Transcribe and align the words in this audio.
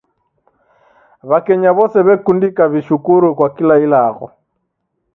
W'akenya 1.29 1.69
w'ose 1.77 1.97
wekundika 2.07 2.63
w'ishukuru 2.71 3.25
kwa 3.37 3.47
kila 3.55 3.75
ilagho 3.85 4.25